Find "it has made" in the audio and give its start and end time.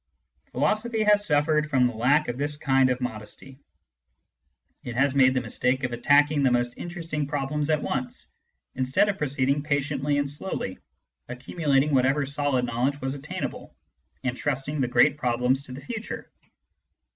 4.83-5.35